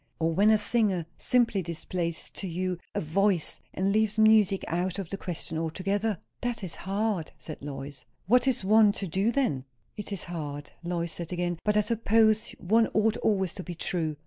[0.17, 5.09] Or when a singer simply displays to you a VOICE, and leaves music out of
[5.09, 8.03] the question altogether." "That is hard!" said Lois.
[8.25, 9.63] "What is one to do then?"
[9.95, 11.59] "It is hard," Lois said again.
[11.63, 14.15] "But I suppose one ought always to be true."